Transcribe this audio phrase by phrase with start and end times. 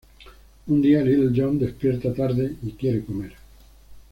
[0.65, 3.33] Un día, Little John despierta tarde y quiere comer.